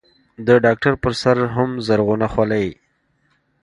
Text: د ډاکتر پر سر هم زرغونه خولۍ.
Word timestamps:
د 0.47 0.49
ډاکتر 0.65 0.93
پر 1.03 1.11
سر 1.21 1.37
هم 1.55 1.69
زرغونه 1.87 2.27
خولۍ. 2.33 2.67